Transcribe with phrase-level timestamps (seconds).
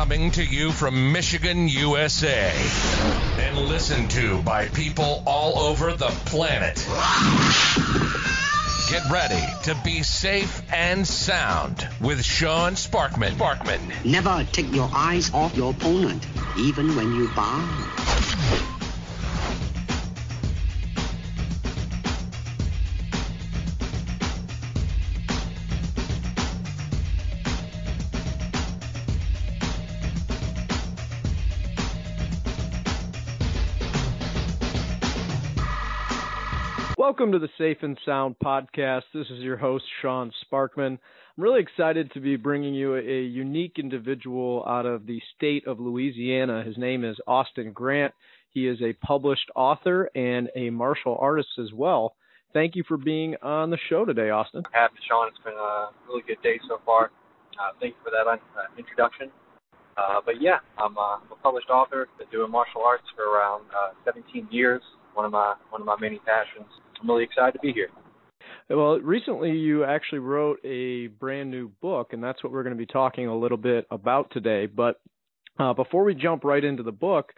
[0.00, 2.50] Coming to you from Michigan, USA.
[3.38, 6.76] And listened to by people all over the planet.
[8.88, 13.32] Get ready to be safe and sound with Sean Sparkman.
[13.32, 14.06] Sparkman.
[14.06, 16.26] Never take your eyes off your opponent,
[16.56, 18.69] even when you bow.
[37.20, 39.02] Welcome to the Safe and Sound podcast.
[39.12, 40.92] This is your host, Sean Sparkman.
[40.96, 40.98] I'm
[41.36, 46.64] really excited to be bringing you a, unique individual out of the state of Louisiana.
[46.64, 48.14] His name is Austin Grant.
[48.54, 52.14] He is a published author and a martial artist as well.
[52.54, 54.62] Thank you for being on the show today, Austin.
[54.72, 55.28] Happy, Sean.
[55.28, 57.10] It's been a really good day so far.
[57.60, 58.38] Uh, thank you for that uh,
[58.78, 59.30] introduction.
[59.98, 62.08] Uh, but yeah, I'm, uh, I'm a published author.
[62.16, 64.80] Been doing martial arts for around uh, 17 years.
[65.12, 66.70] One of my one of my many passions.
[67.00, 67.88] I'm really excited to be here.
[68.68, 72.78] Well, recently you actually wrote a brand new book, and that's what we're going to
[72.78, 74.66] be talking a little bit about today.
[74.66, 75.00] But
[75.58, 77.32] uh, before we jump right into the book,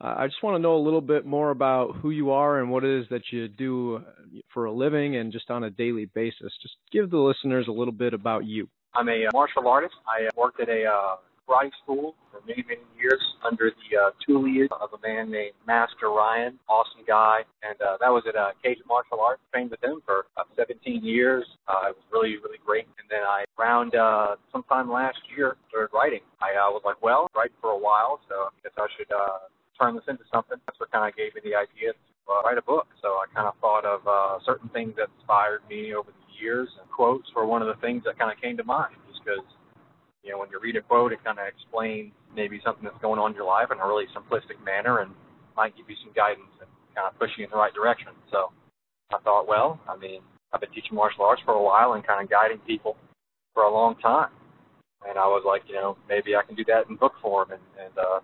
[0.00, 2.70] uh, I just want to know a little bit more about who you are and
[2.70, 4.02] what it is that you do
[4.54, 6.52] for a living and just on a daily basis.
[6.62, 8.68] Just give the listeners a little bit about you.
[8.94, 9.94] I'm a uh, martial artist.
[10.06, 11.16] I worked at a uh,
[11.48, 16.10] karate school for many, many years under the uh, tutelage of a man named Master
[16.10, 19.40] Ryan, awesome guy, and uh, that was at uh, Cajun Martial Arts.
[19.52, 21.44] Trained with him for uh, 17 years.
[21.66, 22.84] Uh, it was really, really great.
[23.00, 26.20] And then I, around uh, sometime last year, started writing.
[26.40, 29.48] I uh, was like, well, write for a while, so I guess I should uh,
[29.80, 30.58] turn this into something.
[30.66, 32.86] That's what kind of gave me the idea to uh, write a book.
[33.00, 36.68] So I kind of thought of uh, certain things that inspired me over the years,
[36.80, 39.44] and quotes were one of the things that kind of came to mind, just because
[40.22, 43.18] you know, when you read a quote, it kind of explains maybe something that's going
[43.18, 45.12] on in your life in a really simplistic manner and
[45.56, 48.12] might give you some guidance and kind of push you in the right direction.
[48.30, 48.50] So
[49.12, 50.20] I thought, well, I mean,
[50.52, 52.96] I've been teaching martial arts for a while and kind of guiding people
[53.54, 54.30] for a long time.
[55.08, 57.62] And I was like, you know, maybe I can do that in book form and,
[57.78, 58.20] and uh,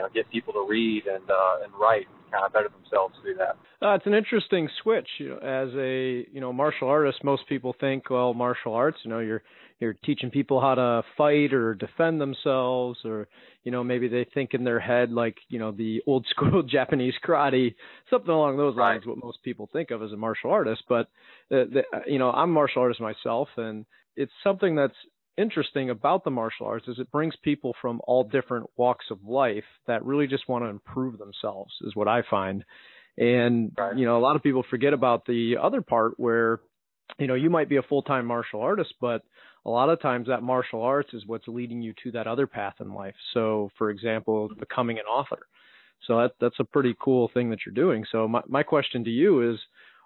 [0.00, 3.14] you know, get people to read and uh, and write and kind of better themselves
[3.22, 3.56] through that.
[3.82, 5.08] Uh, it's an interesting switch.
[5.18, 9.10] You know, as a you know martial artist, most people think, well, martial arts, you
[9.10, 9.42] know, you're
[9.78, 13.28] you're teaching people how to fight or defend themselves or
[13.64, 17.14] you know maybe they think in their head like you know the old school japanese
[17.26, 17.74] karate
[18.10, 19.16] something along those lines right.
[19.16, 21.08] what most people think of as a martial artist but
[21.48, 23.86] the, the, you know i'm a martial artist myself and
[24.16, 24.92] it's something that's
[25.36, 29.64] interesting about the martial arts is it brings people from all different walks of life
[29.86, 32.64] that really just want to improve themselves is what i find
[33.16, 33.96] and right.
[33.96, 36.60] you know a lot of people forget about the other part where
[37.18, 39.22] you know you might be a full-time martial artist but
[39.66, 42.74] a lot of times that martial arts is what's leading you to that other path
[42.80, 43.14] in life.
[43.34, 45.46] So, for example, becoming an author.
[46.06, 48.04] So that that's a pretty cool thing that you're doing.
[48.10, 49.58] So my my question to you is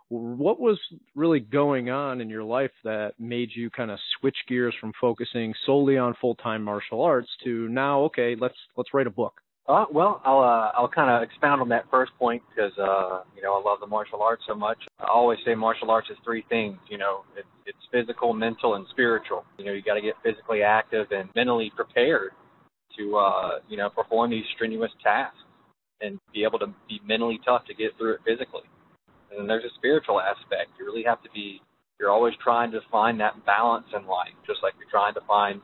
[0.09, 0.79] what was
[1.15, 5.55] really going on in your life that made you kind of switch gears from focusing
[5.67, 9.41] solely on full-time martial arts to now okay, let's let's write a book.
[9.67, 13.43] Uh, well, I'll uh, I'll kind of expound on that first point because uh, you
[13.43, 14.77] know I love the martial arts so much.
[15.01, 16.77] I always say martial arts is three things.
[16.91, 19.45] You know, it, it's physical, mental, and spiritual.
[19.57, 22.33] You know, you got to get physically active and mentally prepared
[22.99, 25.39] to uh, you know perform these strenuous tasks
[26.03, 28.69] and be able to be mentally tough to get through it physically.
[29.35, 30.71] And then there's a spiritual aspect.
[30.79, 31.61] You really have to be.
[31.99, 35.61] You're always trying to find that balance in life, just like you're trying to find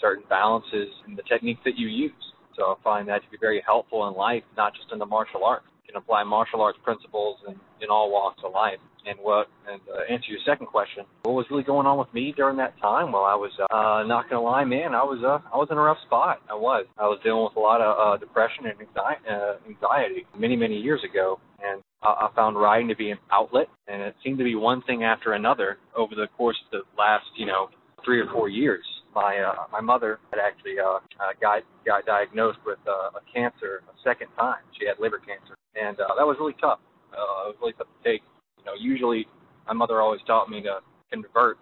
[0.00, 2.28] certain balances in the techniques that you use
[2.58, 5.44] so I find that to be very helpful in life, not just in the martial
[5.44, 5.64] arts.
[5.86, 8.78] You can apply martial arts principles in, in all walks of life.
[9.06, 12.34] And what, and uh, answer your second question, what was really going on with me
[12.36, 13.12] during that time?
[13.12, 15.80] Well, I was uh, not gonna lie, man, I was uh, I was in a
[15.80, 16.42] rough spot.
[16.50, 16.84] I was.
[16.98, 20.76] I was dealing with a lot of uh, depression and anxiety, uh, anxiety many many
[20.76, 24.54] years ago, and I found writing to be an outlet, and it seemed to be
[24.54, 27.68] one thing after another over the course of the last, you know,
[28.04, 28.84] three or four years
[29.18, 33.82] my uh, my mother had actually uh, uh, got got diagnosed with uh, a cancer
[33.88, 34.62] a second time.
[34.78, 36.78] She had liver cancer, and uh, that was really tough.
[37.10, 38.22] Uh, it was really tough to take.
[38.58, 39.26] You know, usually
[39.66, 40.80] my mother always taught me to
[41.10, 41.58] convert,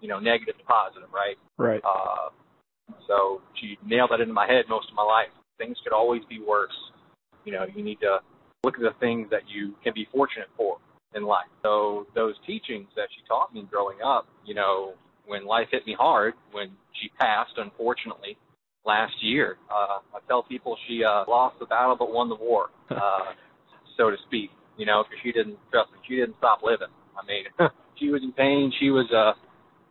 [0.00, 1.36] you know, negative to positive, right?
[1.58, 1.82] Right.
[1.84, 2.30] Uh,
[3.06, 5.32] so she nailed that into my head most of my life.
[5.58, 6.76] Things could always be worse.
[7.44, 8.18] You know, you need to
[8.66, 10.78] look at the things that you can be fortunate for
[11.14, 11.46] in life.
[11.62, 15.94] So those teachings that she taught me growing up, you know, when life hit me
[15.96, 16.70] hard, when
[17.00, 18.36] she passed, unfortunately,
[18.84, 19.56] last year.
[19.70, 23.34] Uh, I tell people she uh, lost the battle but won the war, uh,
[23.96, 24.50] so to speak.
[24.76, 25.98] You know, because she didn't trust me.
[26.06, 26.92] She didn't stop living.
[27.16, 27.44] I mean,
[27.98, 28.70] she was in pain.
[28.78, 29.32] She was uh,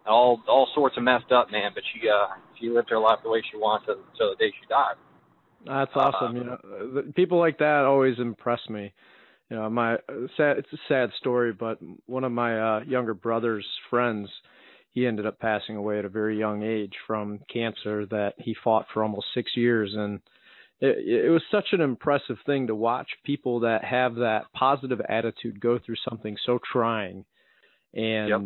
[0.08, 1.72] all all sorts of messed up, man.
[1.74, 4.68] But she uh, she lived her life the way she wants until the day she
[4.70, 4.94] died.
[5.66, 6.36] That's awesome.
[6.36, 8.94] Uh, you know, people like that always impress me.
[9.50, 9.98] You know, my
[10.38, 11.78] sad, it's a sad story, but
[12.08, 14.28] one of my uh, younger brother's friends,
[14.92, 18.88] he ended up passing away at a very young age from cancer that he fought
[18.94, 20.20] for almost six years, and
[20.80, 25.60] it, it was such an impressive thing to watch people that have that positive attitude
[25.60, 27.24] go through something so trying,
[27.94, 28.42] and yep.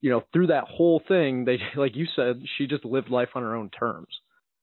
[0.00, 3.42] you know, through that whole thing, they like you said, she just lived life on
[3.44, 4.08] her own terms,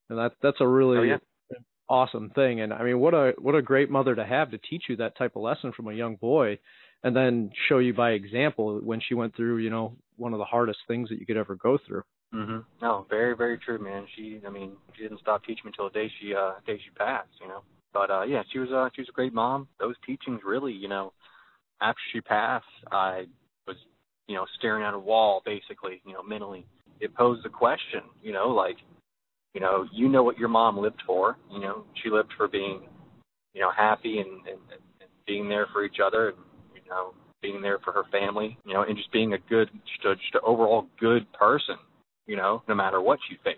[0.10, 1.18] and that that's a really oh, yeah
[1.90, 2.62] awesome thing.
[2.62, 5.18] And I mean, what a what a great mother to have to teach you that
[5.18, 6.60] type of lesson from a young boy,
[7.04, 10.46] and then show you by example when she went through, you know, one of the
[10.46, 12.04] hardest things that you could ever go through.
[12.34, 12.64] Mhm.
[12.82, 14.08] No, very very true, man.
[14.16, 16.90] She, I mean, she didn't stop teaching me until the day she uh day she
[16.92, 17.62] passed, you know.
[17.94, 19.68] But uh yeah, she was uh she was a great mom.
[19.80, 21.12] Those teachings really, you know,
[21.82, 23.26] after she passed, I
[23.68, 23.76] was,
[24.28, 26.66] you know, staring at a wall basically, you know, mentally.
[27.00, 28.78] It posed a question, you know, like
[29.54, 31.38] you know, you know what your mom lived for.
[31.52, 32.82] You know, she lived for being,
[33.54, 36.38] you know, happy and, and, and being there for each other, and
[36.74, 38.58] you know, being there for her family.
[38.66, 41.76] You know, and just being a good, just, just an overall good person.
[42.28, 43.58] You know, no matter what she faced.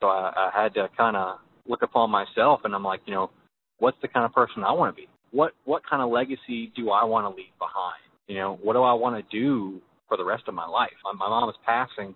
[0.00, 3.30] So I, I had to kind of look upon myself, and I'm like, you know,
[3.78, 5.08] what's the kind of person I want to be?
[5.30, 8.02] What what kind of legacy do I want to leave behind?
[8.26, 10.90] You know, what do I want to do for the rest of my life?
[11.04, 12.14] My, my mom is passing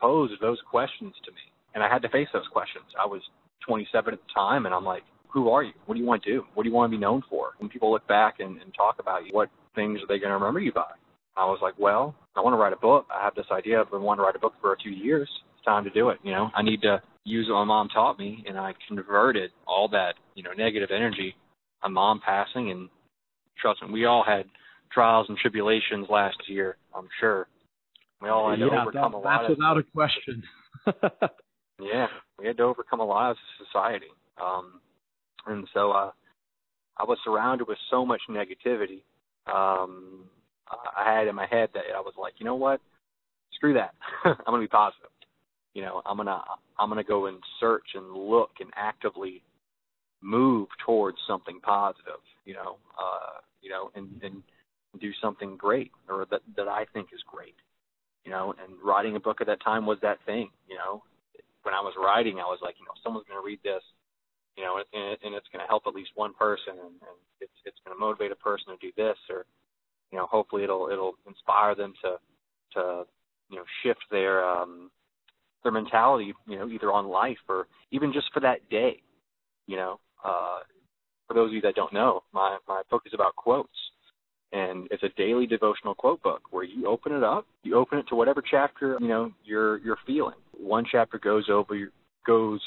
[0.00, 1.40] posed those questions to me
[1.76, 2.86] and I had to face those questions.
[2.98, 3.20] I was
[3.68, 5.72] 27 at the time, and I'm like, who are you?
[5.84, 6.42] What do you want to do?
[6.54, 7.50] What do you want to be known for?
[7.58, 10.38] When people look back and, and talk about you, what things are they going to
[10.38, 10.90] remember you by?
[11.36, 13.06] I was like, well, I want to write a book.
[13.14, 13.78] I have this idea.
[13.78, 15.28] I've been wanting to write a book for a few years.
[15.54, 16.18] It's time to do it.
[16.22, 19.86] You know, I need to use what my mom taught me, and I converted all
[19.90, 21.34] that, you know, negative energy.
[21.82, 22.88] My mom passing, and
[23.60, 24.46] trust me, we all had
[24.90, 26.78] trials and tribulations last year.
[26.96, 27.48] I'm sure.
[28.22, 29.40] We all had to overcome that, a lot.
[29.42, 30.42] That's without a question.
[31.80, 32.06] Yeah,
[32.38, 34.06] we had to overcome a lot as a society.
[34.40, 34.80] Um,
[35.46, 36.10] and so uh,
[36.98, 39.02] I was surrounded with so much negativity.
[39.46, 40.24] Um,
[40.68, 42.80] I had in my head that I was like, you know what?
[43.54, 43.94] Screw that.
[44.24, 45.10] I'm gonna be positive.
[45.74, 46.42] You know, I'm gonna
[46.78, 49.42] I'm gonna go and search and look and actively
[50.22, 52.20] move towards something positive.
[52.44, 54.42] You know, uh, you know, and and
[55.00, 57.54] do something great or that that I think is great.
[58.24, 60.50] You know, and writing a book at that time was that thing.
[60.68, 61.02] You know,
[61.66, 63.82] when I was writing, I was like, you know, someone's going to read this,
[64.54, 67.58] you know, and, and it's going to help at least one person, and, and it's
[67.66, 69.44] it's going to motivate a person to do this, or
[70.14, 72.22] you know, hopefully it'll it'll inspire them to
[72.78, 73.02] to
[73.50, 74.90] you know shift their um
[75.64, 79.02] their mentality, you know, either on life or even just for that day,
[79.66, 79.98] you know.
[80.24, 80.60] Uh,
[81.26, 83.68] for those of you that don't know, my my book is about quotes
[84.52, 88.06] and it's a daily devotional quote book where you open it up, you open it
[88.08, 90.36] to whatever chapter you know you're you're feeling.
[90.58, 91.74] One chapter goes over
[92.26, 92.60] goes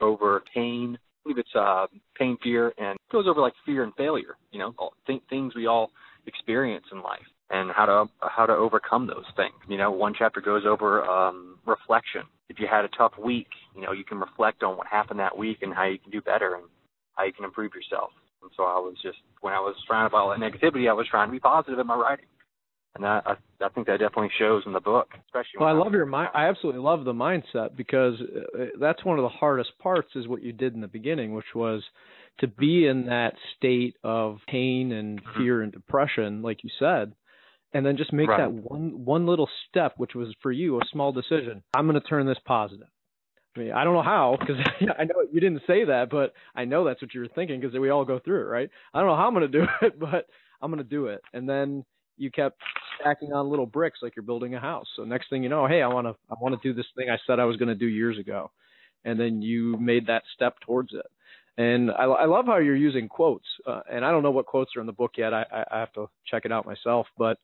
[0.00, 0.98] over pain.
[0.98, 1.86] I believe it's uh,
[2.18, 4.36] pain, fear, and goes over like fear and failure.
[4.52, 5.90] You know, all, th- things we all
[6.26, 9.54] experience in life and how to how to overcome those things.
[9.68, 12.22] You know, one chapter goes over um, reflection.
[12.48, 15.36] If you had a tough week, you know, you can reflect on what happened that
[15.36, 16.64] week and how you can do better and
[17.14, 18.10] how you can improve yourself.
[18.42, 21.06] And so I was just when I was surrounded by all that negativity, I was
[21.10, 22.26] trying to be positive in my writing.
[22.96, 25.60] And I, I, I think that definitely shows in the book, especially.
[25.60, 26.30] Well, I love your mind.
[26.34, 30.42] I absolutely love the mindset because uh, that's one of the hardest parts is what
[30.42, 31.82] you did in the beginning, which was
[32.40, 35.38] to be in that state of pain and mm-hmm.
[35.42, 37.12] fear and depression, like you said,
[37.72, 38.38] and then just make right.
[38.38, 41.62] that one one little step, which was for you a small decision.
[41.74, 42.88] I'm going to turn this positive.
[43.56, 44.56] I mean, I don't know how because
[44.98, 47.78] I know you didn't say that, but I know that's what you were thinking because
[47.78, 48.70] we all go through it, right?
[48.92, 50.26] I don't know how I'm going to do it, but
[50.60, 51.22] I'm going to do it.
[51.32, 51.84] And then
[52.16, 52.60] you kept
[53.00, 54.86] stacking on little bricks like you're building a house.
[54.96, 57.10] So next thing you know, hey, I want to I want to do this thing
[57.10, 58.50] I said I was going to do years ago,
[59.04, 61.06] and then you made that step towards it.
[61.58, 63.46] And I, I love how you're using quotes.
[63.66, 65.32] Uh, and I don't know what quotes are in the book yet.
[65.32, 67.38] I, I have to check it out myself, but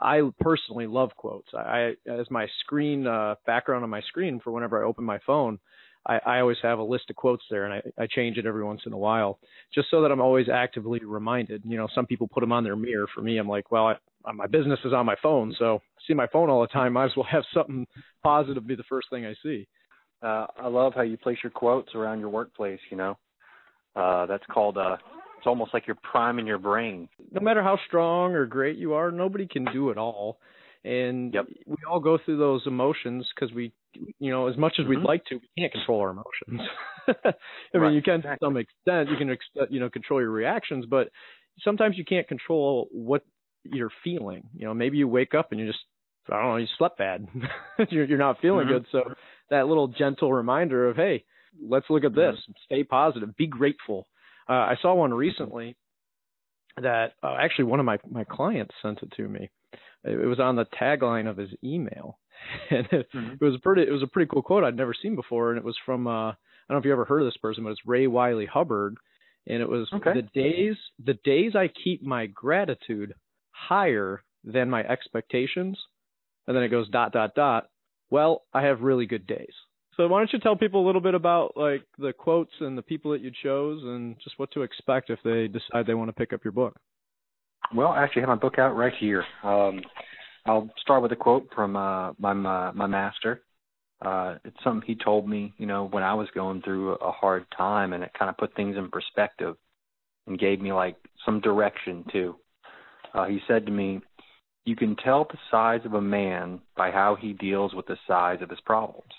[0.00, 1.48] I personally love quotes.
[1.54, 5.58] I, as my screen uh, background on my screen for whenever I open my phone,
[6.06, 8.64] I, I always have a list of quotes there, and I, I change it every
[8.64, 9.38] once in a while,
[9.74, 11.62] just so that I'm always actively reminded.
[11.64, 13.06] You know, some people put them on their mirror.
[13.14, 16.14] For me, I'm like, well, I, my business is on my phone, so I see
[16.14, 16.94] my phone all the time.
[16.94, 17.86] Might as well have something
[18.22, 19.68] positive be the first thing I see.
[20.22, 22.80] Uh, I love how you place your quotes around your workplace.
[22.90, 23.18] You know,
[23.96, 24.96] uh, that's called uh,
[25.42, 27.08] it's almost like you're priming your brain.
[27.32, 30.38] No matter how strong or great you are, nobody can do it all.
[30.84, 31.46] And yep.
[31.66, 33.72] we all go through those emotions because we,
[34.18, 34.96] you know, as much as mm-hmm.
[34.96, 36.68] we'd like to, we can't control our emotions.
[37.08, 37.88] I right.
[37.88, 38.36] mean, you can exactly.
[38.36, 39.10] to some extent.
[39.10, 41.08] You can, you know, control your reactions, but
[41.60, 43.24] sometimes you can't control what
[43.64, 44.44] you're feeling.
[44.54, 45.80] You know, maybe you wake up and you just,
[46.30, 47.26] I don't know, you slept bad.
[47.90, 48.74] you're, you're not feeling mm-hmm.
[48.74, 48.86] good.
[48.92, 49.14] So
[49.50, 51.24] that little gentle reminder of, hey,
[51.60, 52.52] let's look at this, Mm-hmm.
[52.64, 54.06] stay positive, be grateful.
[54.48, 55.76] Uh, I saw one recently
[56.80, 59.50] that uh, actually one of my my clients sent it to me.
[60.04, 62.18] It, it was on the tagline of his email,
[62.70, 63.34] and it, Mhm.
[63.40, 63.82] it was pretty.
[63.82, 66.30] It was a pretty cool quote I'd never seen before, and it was from uh,
[66.30, 66.34] I
[66.68, 68.96] don't know if you ever heard of this person, but it's Ray Wylie Hubbard,
[69.46, 70.12] and it was Okay.
[70.14, 73.14] the days the days I keep my gratitude
[73.50, 75.78] higher than my expectations,
[76.46, 77.68] and then it goes dot dot dot.
[78.10, 79.54] Well, I have really good days.
[79.96, 82.82] So why don't you tell people a little bit about like the quotes and the
[82.82, 86.14] people that you chose, and just what to expect if they decide they want to
[86.14, 86.76] pick up your book.
[87.74, 89.24] Well, I actually have my book out right here.
[89.42, 89.80] Um,
[90.46, 93.42] I'll start with a quote from uh, my, my my master.
[94.04, 97.46] Uh, it's something he told me, you know, when I was going through a hard
[97.56, 99.56] time, and it kind of put things in perspective
[100.26, 102.34] and gave me like some direction too.
[103.14, 104.00] Uh, he said to me,
[104.64, 108.42] "You can tell the size of a man by how he deals with the size
[108.42, 109.12] of his problems."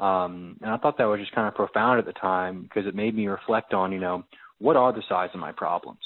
[0.00, 2.94] Um, and I thought that was just kind of profound at the time because it
[2.94, 4.24] made me reflect on, you know,
[4.58, 6.00] what are the size of my problems?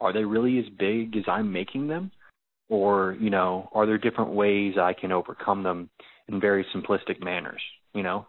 [0.00, 2.12] Are they really as big as I'm making them?
[2.72, 5.90] Or, you know, are there different ways I can overcome them
[6.26, 7.60] in very simplistic manners,
[7.92, 8.26] you know?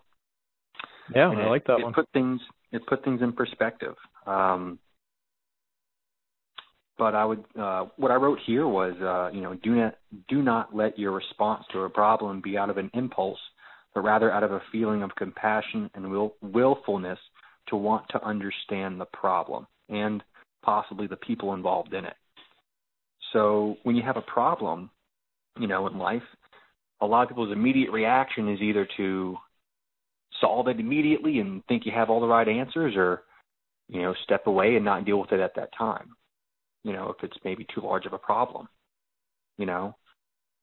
[1.16, 1.94] Yeah, And I it- like that it one.
[1.94, 2.42] Put things
[2.74, 3.96] it put things in perspective.
[4.28, 4.80] Um,
[6.98, 9.96] but I would uh, what I wrote here was uh, you know do not
[10.28, 13.40] do not let your response to a problem be out of an impulse,
[13.94, 17.20] but rather out of a feeling of compassion and will willfulness
[17.68, 20.22] to want to understand the problem and
[20.64, 22.16] possibly the people involved in it.
[23.34, 24.90] So when you have a problem,
[25.60, 26.24] you know in life,
[27.02, 29.38] a lot of people's immediate reaction is either to
[30.40, 33.24] solve it immediately and think you have all the right answers or
[33.90, 36.16] you know step away and not deal with it at that time
[36.84, 38.68] you know if it's maybe too large of a problem
[39.58, 39.96] you know.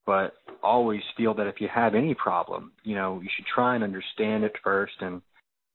[0.07, 3.85] But always feel that if you have any problem you know you should try and
[3.85, 5.23] understand it first and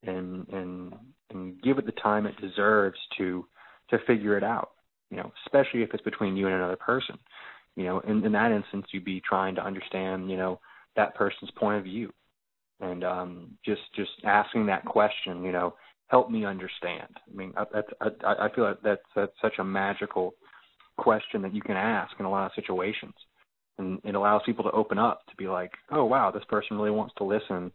[0.04, 0.94] and and
[1.30, 3.46] and give it the time it deserves to
[3.90, 4.72] to figure it out
[5.10, 7.18] you know especially if it's between you and another person
[7.76, 10.60] you know in in that instance you'd be trying to understand you know
[10.96, 12.12] that person's point of view
[12.80, 15.76] and um, just just asking that question, you know,
[16.08, 17.08] help me understand.
[17.32, 20.34] I mean, I, that's, I, I feel like that's, that's such a magical
[20.98, 23.14] question that you can ask in a lot of situations,
[23.78, 26.92] and it allows people to open up to be like, oh wow, this person really
[26.92, 27.72] wants to listen,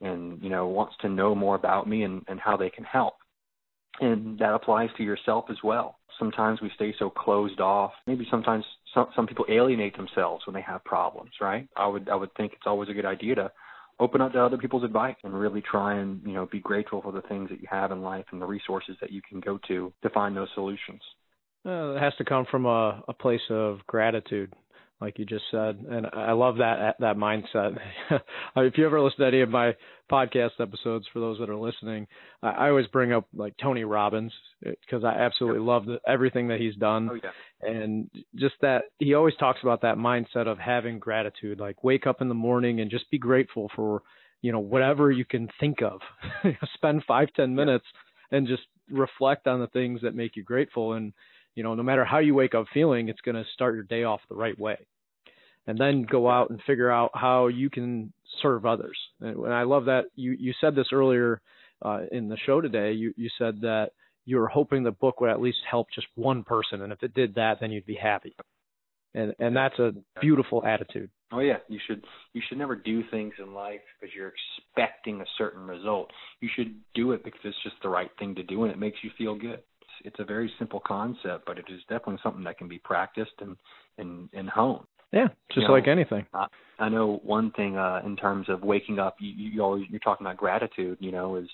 [0.00, 3.14] and you know wants to know more about me and, and how they can help,
[4.00, 5.97] and that applies to yourself as well.
[6.18, 7.92] Sometimes we stay so closed off.
[8.06, 11.68] Maybe sometimes some some people alienate themselves when they have problems, right?
[11.76, 13.52] I would I would think it's always a good idea to
[14.00, 17.12] open up to other people's advice and really try and you know be grateful for
[17.12, 19.92] the things that you have in life and the resources that you can go to
[20.02, 21.00] to find those solutions
[21.66, 24.52] Uh, it has to come from a, a place of gratitude,
[25.00, 27.78] like you just said, and I love that that mindset.
[28.56, 29.74] if you ever listen to any of my
[30.10, 32.06] podcast episodes, for those that are listening,
[32.42, 34.32] I, I always bring up like Tony Robbins
[34.66, 38.84] eh, because I absolutely love the, everything that he's done, oh yeah and just that
[38.98, 41.58] he always talks about that mindset of having gratitude.
[41.58, 44.02] Like wake up in the morning and just be grateful for
[44.42, 46.00] you know whatever you can think of.
[46.74, 47.86] Spend five ten minutes
[48.30, 51.12] and just reflect on the things that make you grateful and
[51.58, 54.04] you know no matter how you wake up feeling it's going to start your day
[54.04, 54.78] off the right way.
[55.66, 58.96] And then go out and figure out how you can serve others.
[59.20, 61.42] And, and i love that you you said this earlier
[61.84, 62.92] uh, in the show today.
[62.92, 63.90] You you said that
[64.24, 67.12] you were hoping the book would at least help just one person and if it
[67.12, 68.36] did that then you'd be happy.
[69.14, 71.10] And and that's a beautiful attitude.
[71.32, 71.58] Oh yeah.
[71.66, 76.12] You should you should never do things in life because you're expecting a certain result.
[76.40, 78.98] You should do it because it's just the right thing to do and it makes
[79.02, 79.60] you feel good
[80.04, 83.56] it's, a very simple concept but it is definitely something that can be practiced and
[83.98, 86.26] and and honed yeah just You know, like anything
[86.78, 89.16] I know one thing uh, in terms of waking up.
[89.20, 90.98] You, you always you're talking about gratitude.
[91.00, 91.48] You know, is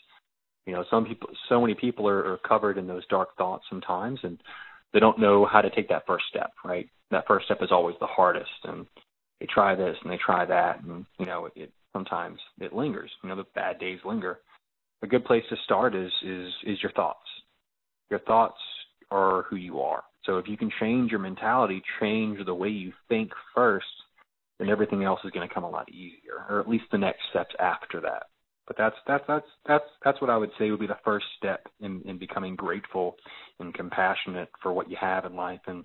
[0.66, 4.20] you know some people, so many people are, are covered in those dark thoughts sometimes,
[4.22, 4.38] and
[4.92, 6.52] they don't know how to take that first step.
[6.64, 8.86] Right, that first step is always the hardest, and
[9.40, 13.10] they try this and they try that, and you know, it, it sometimes it lingers.
[13.22, 14.40] You know, the bad days linger.
[15.02, 17.18] A good place to start is is is your thoughts.
[18.14, 18.61] Your thoughts
[19.11, 20.04] are who you are.
[20.25, 23.85] So if you can change your mentality, change the way you think first,
[24.61, 27.23] then everything else is going to come a lot easier, or at least the next
[27.30, 28.26] steps after that.
[28.68, 31.66] But that's that's that's that's that's what I would say would be the first step
[31.80, 33.16] in in becoming grateful
[33.59, 35.85] and compassionate for what you have in life, and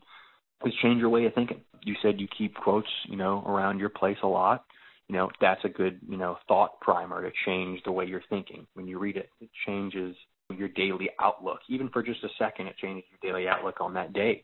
[0.64, 1.62] is change your way of thinking.
[1.82, 4.66] You said you keep quotes, you know, around your place a lot.
[5.08, 8.68] You know, that's a good you know thought primer to change the way you're thinking.
[8.76, 10.16] When you read it, it changes
[10.58, 11.60] your daily outlook.
[11.70, 14.44] Even for just a second, it changes your daily outlook on that day,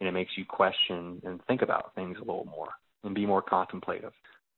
[0.00, 2.68] and it makes you question and think about things a little more
[3.04, 4.12] and be more contemplative.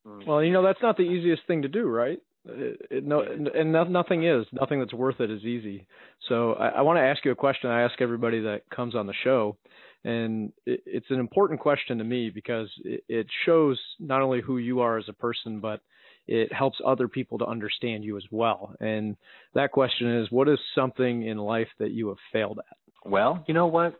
[0.07, 0.27] Mm.
[0.27, 3.71] well you know that's not the easiest thing to do right It, it, no, and
[3.71, 5.87] no, nothing is nothing that's worth it is easy.
[6.29, 7.71] So I, I want to ask you a question.
[7.71, 9.57] I ask everybody that comes on the show,
[10.03, 14.59] and it, it's an important question to me because it, it shows not only who
[14.59, 15.81] you are as a person, but
[16.27, 18.75] it helps other people to understand you as well.
[18.79, 19.15] And
[19.53, 22.77] that question is, what is something in life that you have failed at?
[23.09, 23.99] Well, you know what?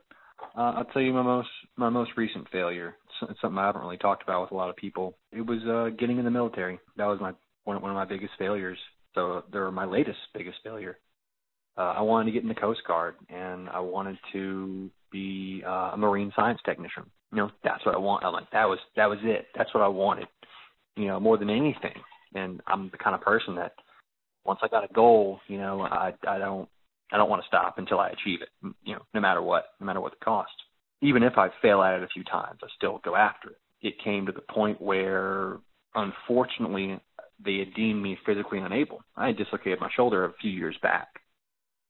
[0.58, 2.96] Uh, I'll tell you my most my most recent failure.
[3.29, 5.17] It's something I haven't really talked about with a lot of people.
[5.32, 6.79] It was uh, getting in the military.
[6.98, 8.77] That was my one one of my biggest failures.
[9.13, 10.98] So they're my latest biggest failure.
[11.77, 15.91] Uh, I wanted to get in the Coast Guard, and I wanted to be uh,
[15.94, 17.03] a marine science technician.
[17.32, 18.24] You know, that's what I want.
[18.24, 19.48] I'm like, that was that was it.
[19.55, 20.27] That's what I wanted.
[20.96, 21.96] You know, more than anything.
[22.36, 23.74] And I'm the kind of person that
[24.46, 26.70] once I got a goal, you know, I I don't
[27.12, 28.50] I don't want to stop until I achieve it.
[28.84, 30.51] You know, no matter what, no matter what the cost.
[31.01, 33.60] Even if I fail at it a few times, I still go after it.
[33.82, 35.58] It came to the point where,
[35.94, 37.00] unfortunately,
[37.44, 39.01] they had deemed me physically unable.
[39.15, 41.08] I had dislocated my shoulder a few years back,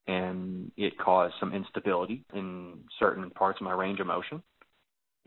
[0.08, 4.42] and it caused some instability in certain parts of my range of motion.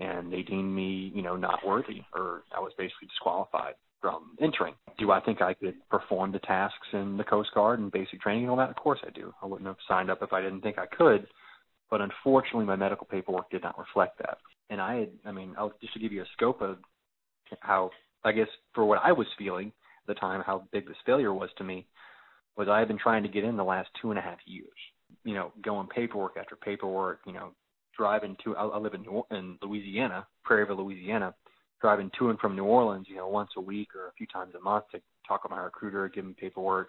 [0.00, 4.74] And they deemed me, you know, not worthy, or I was basically disqualified from entering.
[4.98, 8.44] Do I think I could perform the tasks in the Coast Guard and basic training
[8.44, 8.70] and all that?
[8.70, 9.32] Of course I do.
[9.42, 11.26] I wouldn't have signed up if I didn't think I could.
[11.90, 14.38] But unfortunately, my medical paperwork did not reflect that.
[14.70, 16.76] And I had, I mean, I'll, just to give you a scope of
[17.60, 17.90] how,
[18.24, 21.48] I guess, for what I was feeling at the time, how big this failure was
[21.58, 21.86] to me,
[22.56, 24.68] was I had been trying to get in the last two and a half years.
[25.24, 27.20] You know, going paperwork after paperwork.
[27.26, 27.50] You know,
[27.96, 28.56] driving to.
[28.56, 31.34] I, I live in in Louisiana, Prairieville, Louisiana
[31.80, 34.54] driving to and from New Orleans, you know, once a week or a few times
[34.54, 36.88] a month to talk with my recruiter, give them paperwork.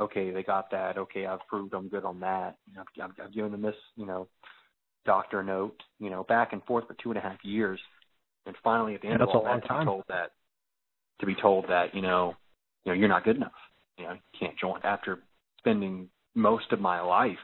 [0.00, 0.96] Okay, they got that.
[0.96, 2.56] Okay, I've proved I'm good on that.
[2.66, 4.28] You know, I've, I've given them this, you know,
[5.04, 7.80] doctor note, you know, back and forth for two and a half years,
[8.46, 9.80] and finally at the end That's of all that, time.
[9.80, 10.30] to be told that,
[11.20, 12.34] to be told that, you know,
[12.84, 13.52] you know, you're not good enough.
[13.96, 14.80] You know, you can't join.
[14.84, 15.18] After
[15.58, 17.36] spending most of my life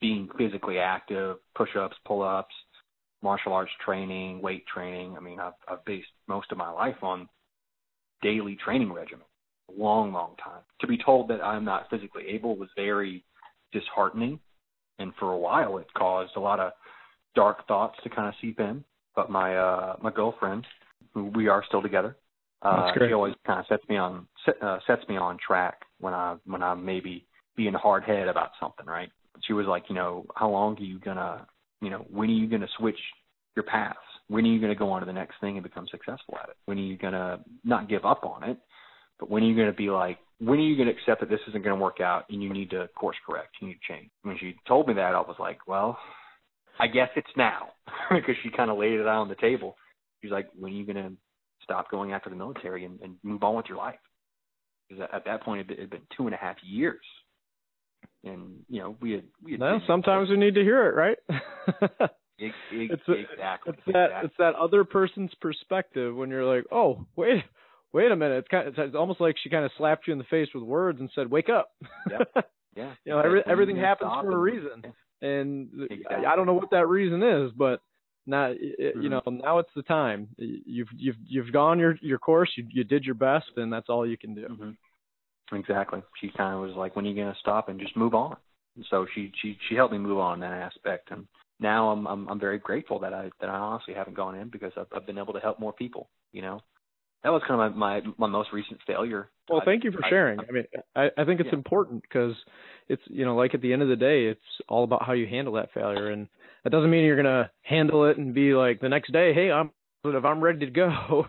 [0.00, 2.54] being physically active, push-ups, pull-ups,
[3.22, 5.16] martial arts training, weight training.
[5.16, 7.28] I mean, I've, I've based most of my life on
[8.22, 9.24] daily training regimen.
[9.68, 10.62] A long, long time.
[10.80, 13.24] To be told that I'm not physically able was very
[13.72, 14.40] disheartening,
[14.98, 16.72] and for a while it caused a lot of
[17.34, 18.84] dark thoughts to kind of seep in.
[19.14, 20.66] But my uh, my girlfriend,
[21.14, 22.16] who we are still together,
[22.62, 26.14] uh, she always kind of sets me on set, uh, sets me on track when
[26.14, 29.10] I when I'm maybe being hard head about something, right?
[29.42, 31.46] She was like, you know, how long are you gonna
[31.80, 32.98] you know, when are you going to switch
[33.56, 33.98] your paths?
[34.28, 36.50] When are you going to go on to the next thing and become successful at
[36.50, 36.56] it?
[36.66, 38.58] When are you going to not give up on it?
[39.18, 41.28] But when are you going to be like, when are you going to accept that
[41.28, 43.92] this isn't going to work out and you need to course correct, you need to
[43.92, 44.10] change?
[44.22, 45.98] When she told me that, I was like, well,
[46.78, 47.68] I guess it's now
[48.10, 49.76] because she kind of laid it out on the table.
[50.22, 51.12] She's like, when are you going to
[51.62, 53.98] stop going after the military and, and move on with your life?
[54.88, 57.00] Because at that point, it had been two and a half years
[58.24, 60.94] and you know we had we had well, been- sometimes we need to hear it,
[60.94, 61.18] right?
[61.28, 61.40] Ex-
[62.40, 64.26] ex- it's exactly it's that exactly.
[64.26, 67.44] it's that other person's perspective when you're like, oh wait,
[67.92, 68.38] wait a minute.
[68.38, 70.62] It's kind of, it's almost like she kind of slapped you in the face with
[70.64, 71.70] words and said, wake up.
[72.10, 72.28] Yep.
[72.76, 75.28] yeah you know, every, When you everything happens for a reason, yeah.
[75.28, 76.26] and Exactly.
[76.26, 77.80] I don't know what that reason is, but
[78.26, 79.10] now you Mhm.
[79.10, 80.28] know now it's the time.
[80.38, 82.50] You've you've you've gone your your course.
[82.56, 84.46] You you did your best, and that's all you can do.
[84.46, 84.76] Mhm.
[85.52, 86.02] Exactly.
[86.20, 88.36] She kind of was like, "When are you going to stop and just move on?"
[88.76, 91.26] And so she she she helped me move on in that aspect, and
[91.58, 94.72] now I'm I'm I'm very grateful that I that I honestly haven't gone in because
[94.76, 96.08] I've I've been able to help more people.
[96.32, 96.60] You know,
[97.24, 99.30] that was kind of my my, my most recent failure.
[99.48, 100.38] Well, I- thank you for I- sharing.
[100.40, 101.54] I mean, I, I think it's Yeah.
[101.58, 102.34] important because
[102.88, 105.26] it's you know like at the end of the day, it's all about how you
[105.26, 106.28] handle that failure, and
[106.62, 109.72] that doesn't mean you're gonna handle it and be like the next day, hey, I'm
[110.04, 111.26] if I'm ready to go.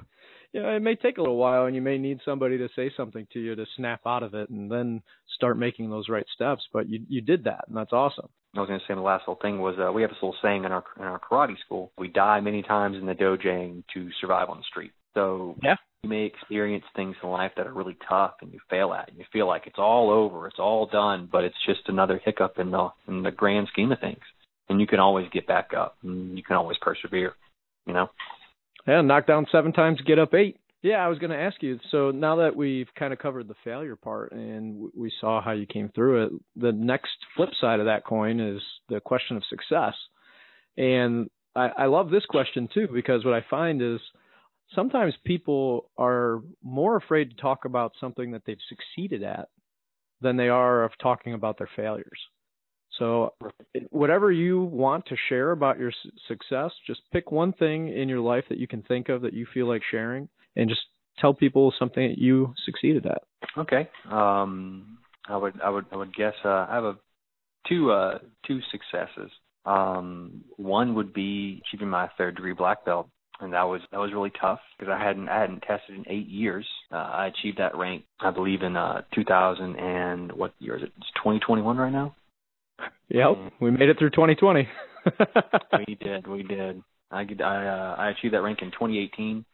[0.53, 2.91] You know, it may take a little while, and you may need somebody to say
[2.95, 5.01] something to you to snap out of it, and then
[5.35, 6.61] start making those right steps.
[6.73, 8.29] But you you did that, and that's awesome.
[8.55, 10.35] I was going to say the last little thing was uh, we have this little
[10.41, 14.09] saying in our in our karate school: we die many times in the dojang to
[14.19, 14.91] survive on the street.
[15.13, 15.75] So Yeah.
[16.03, 19.17] you may experience things in life that are really tough, and you fail at, and
[19.17, 22.71] you feel like it's all over, it's all done, but it's just another hiccup in
[22.71, 24.23] the in the grand scheme of things.
[24.69, 27.33] And you can always get back up, and you can always persevere.
[27.85, 28.09] You know.
[28.87, 30.57] Yeah, knock down seven times, get up eight.
[30.81, 31.79] Yeah, I was going to ask you.
[31.91, 35.67] So now that we've kind of covered the failure part and we saw how you
[35.67, 39.93] came through it, the next flip side of that coin is the question of success.
[40.77, 43.99] And I, I love this question too because what I find is
[44.73, 49.49] sometimes people are more afraid to talk about something that they've succeeded at
[50.21, 52.19] than they are of talking about their failures.
[53.01, 53.33] So,
[53.89, 58.19] whatever you want to share about your su- success, just pick one thing in your
[58.19, 60.81] life that you can think of that you feel like sharing, and just
[61.17, 63.23] tell people something that you succeeded at.
[63.57, 63.89] Okay.
[64.07, 66.95] Um, I would I would I would guess uh, I have a
[67.67, 69.31] two uh two successes.
[69.65, 73.09] Um, one would be achieving my third degree black belt,
[73.39, 76.27] and that was that was really tough because I hadn't I hadn't tested in eight
[76.27, 76.67] years.
[76.91, 80.91] Uh, I achieved that rank I believe in uh 2000 and what year is it?
[80.99, 82.15] It's 2021 right now.
[83.09, 84.67] Yep, and we made it through 2020.
[85.87, 86.81] we did, we did.
[87.11, 89.45] I I uh, I achieved that rank in 2018.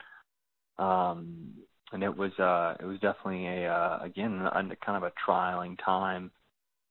[0.77, 1.53] Um,
[1.91, 5.77] and it was uh it was definitely a uh again a, kind of a trialing
[5.83, 6.29] time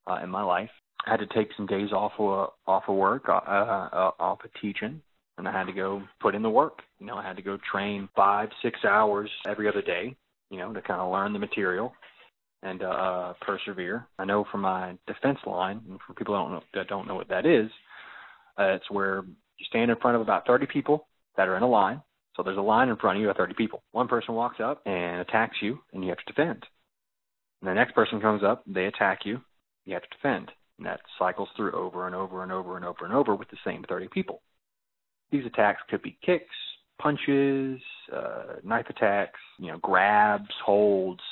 [0.07, 0.71] uh in my life
[1.07, 4.51] I had to take some days off of off of work, uh, uh, off of
[4.61, 5.01] teaching,
[5.39, 6.81] and I had to go put in the work.
[6.99, 10.17] You know, I had to go train five, six hours every other day.
[10.51, 11.93] You know, to kind of learn the material
[12.63, 14.07] and uh, uh, persevere.
[14.19, 17.15] I know from my defense line, and for people that don't know, that don't know
[17.15, 17.71] what that is,
[18.59, 19.23] uh, it's where
[19.59, 22.03] you stand in front of about 30 people that are in a line.
[22.37, 23.83] So there's a line in front of you of 30 people.
[23.93, 26.65] One person walks up and attacks you, and you have to defend.
[27.61, 29.41] And the next person comes up, they attack you,
[29.85, 30.51] you have to defend.
[30.79, 33.57] And that cycles through over and over and over and over and over with the
[33.65, 34.43] same 30 people.
[35.31, 36.55] These attacks could be kicks,
[37.01, 37.81] punches,
[38.15, 41.23] uh, knife attacks, you know, grabs, holds,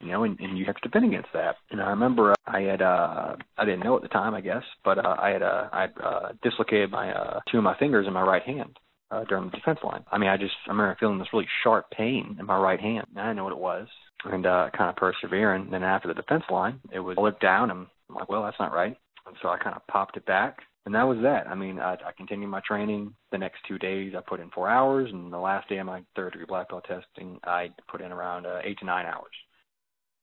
[0.00, 1.56] you know, and, and you have to defend against that.
[1.70, 4.98] And I remember I had, uh, I didn't know at the time, I guess, but
[4.98, 8.22] uh, I had, uh, I uh, dislocated my uh, two of my fingers in my
[8.22, 8.78] right hand
[9.10, 10.04] uh, during the defense line.
[10.10, 13.06] I mean, I just I remember feeling this really sharp pain in my right hand.
[13.16, 13.88] I didn't know what it was,
[14.24, 15.64] and uh, kind of persevering.
[15.64, 18.60] And Then after the defense line, it was looked down, and I'm like, well, that's
[18.60, 18.96] not right.
[19.26, 21.46] And so I kind of popped it back, and that was that.
[21.46, 23.14] I mean, I, I continued my training.
[23.32, 26.02] The next two days, I put in four hours, and the last day of my
[26.14, 29.32] third degree black belt testing, I put in around uh, eight to nine hours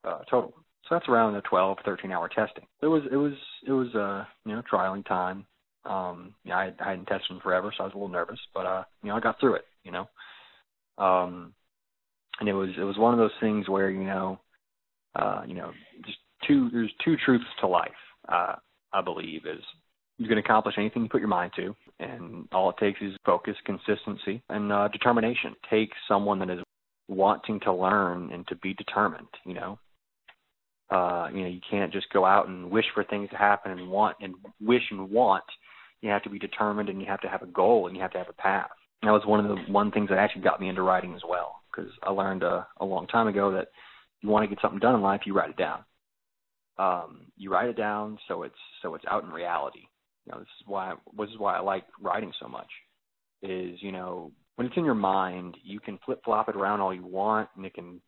[0.04, 0.54] uh, total.
[0.88, 2.66] So that's around a 12, 13 hour testing.
[2.82, 3.34] It was, it was,
[3.66, 5.46] it was, uh, you know, trialing time.
[5.86, 8.66] Um, yeah, I, I hadn't tested in forever, so I was a little nervous, but,
[8.66, 10.08] uh, you know, I got through it, you know.
[10.98, 11.54] Um,
[12.40, 14.40] and it was, it was one of those things where, you know,
[15.16, 15.72] uh, you know,
[16.06, 17.90] just two, there's two truths to life,
[18.30, 18.56] uh,
[18.94, 19.64] I believe is
[20.22, 23.56] you can accomplish anything you put your mind to, and all it takes is focus,
[23.66, 25.56] consistency, and uh, determination.
[25.68, 26.60] Take someone that is
[27.08, 29.28] wanting to learn and to be determined.
[29.46, 29.80] You know,
[30.91, 33.89] uh, you know, you can't just go out and wish for things to happen and
[33.89, 35.43] want and wish and want.
[36.01, 38.12] You have to be determined, and you have to have a goal, and you have
[38.12, 38.69] to have a path.
[39.01, 41.21] And that was one of the one things that actually got me into writing as
[41.27, 43.69] well, because I learned a, a long time ago that
[44.21, 45.84] you want to get something done in life, you write it down
[46.82, 49.84] um, you write it down so it's so it's out in reality.
[50.25, 52.67] You know, this is why this is why I like writing so much.
[53.43, 56.93] Is you know when it's in your mind, you can flip flop it around all
[56.93, 58.01] you want, and it can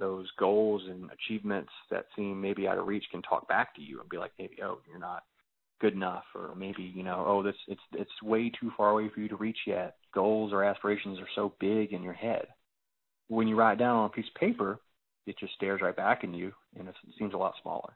[0.00, 4.00] those goals and achievements that seem maybe out of reach can talk back to you
[4.00, 5.22] and be like, hey, oh, you're not
[5.80, 9.20] good enough, or maybe you know, oh, this it's it's way too far away for
[9.20, 9.96] you to reach yet.
[10.12, 12.46] Goals or aspirations are so big in your head.
[13.28, 14.80] When you write down on a piece of paper,
[15.26, 17.94] it just stares right back in you, and it seems a lot smaller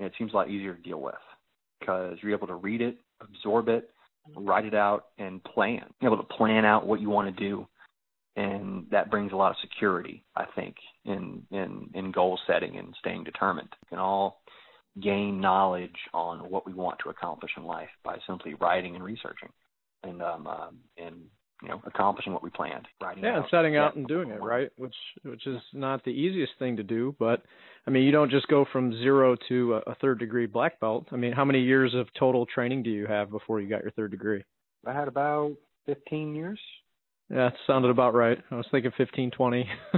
[0.00, 1.14] and it seems a lot easier to deal with
[1.78, 3.90] because you're able to read it, absorb it,
[4.34, 5.82] write it out, and plan.
[6.00, 7.66] You're able to plan out what you want to do,
[8.36, 12.94] and that brings a lot of security, I think, in in in goal setting and
[12.98, 13.70] staying determined.
[13.82, 14.42] We can all
[15.00, 19.50] gain knowledge on what we want to accomplish in life by simply writing and researching,
[20.02, 21.16] and um, uh, and
[21.62, 22.86] you know accomplishing what we planned.
[23.02, 26.10] Writing yeah, out, and setting out and doing it right, which which is not the
[26.10, 27.42] easiest thing to do, but
[27.86, 31.08] I mean you don't just go from zero to a, a third degree black belt.
[31.12, 33.92] I mean, how many years of total training do you have before you got your
[33.92, 34.44] third degree?
[34.86, 36.58] I had about 15 years.
[37.30, 38.38] Yeah, it sounded about right.
[38.50, 39.68] I was thinking 15, 20.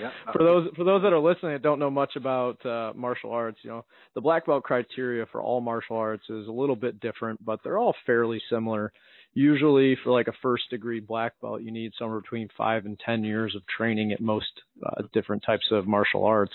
[0.00, 0.10] yeah.
[0.32, 3.58] For those for those that are listening that don't know much about uh, martial arts,
[3.62, 7.44] you know, the black belt criteria for all martial arts is a little bit different,
[7.44, 8.92] but they're all fairly similar
[9.36, 13.24] usually for like a first degree black belt you need somewhere between five and ten
[13.24, 14.46] years of training at most
[14.86, 16.54] uh, different types of martial arts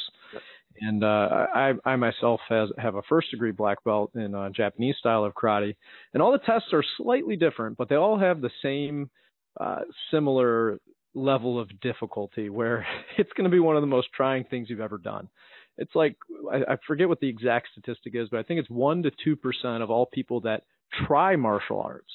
[0.82, 4.96] and uh, I, I myself has, have a first degree black belt in uh, Japanese
[4.98, 5.76] style of karate,
[6.14, 9.10] and all the tests are slightly different, but they all have the same
[9.60, 10.80] uh, similar
[11.14, 12.50] level of difficulty.
[12.50, 12.86] Where
[13.18, 15.30] it's going to be one of the most trying things you've ever done.
[15.78, 16.18] It's like
[16.52, 19.36] I, I forget what the exact statistic is, but I think it's one to two
[19.36, 20.64] percent of all people that
[21.08, 22.12] try martial arts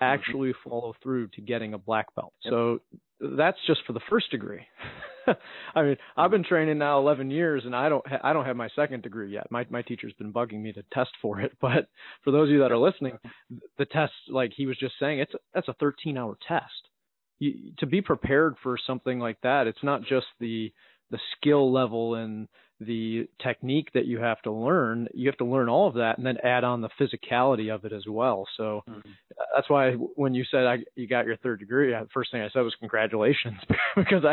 [0.00, 0.12] Mm-hmm.
[0.14, 2.32] actually follow through to getting a black belt.
[2.44, 2.52] Yep.
[2.52, 2.80] So
[3.20, 4.66] that's just for the first degree.
[5.74, 8.56] I mean, I've been training now 11 years, and I don't ha- I don't have
[8.56, 9.50] my second degree yet.
[9.50, 11.52] My my teacher's been bugging me to test for it.
[11.60, 11.88] But
[12.24, 13.18] for those of you that are listening,
[13.78, 16.88] the test, like he was just saying, it's that's a 13 hour test.
[17.38, 20.72] You, to be prepared for something like that, it's not just the
[21.10, 22.48] the skill level and
[22.80, 26.26] the technique that you have to learn, you have to learn all of that and
[26.26, 28.46] then add on the physicality of it as well.
[28.56, 29.10] So mm-hmm.
[29.54, 32.48] that's why when you said I, you got your third degree, the first thing I
[32.50, 33.58] said was congratulations
[33.96, 34.24] because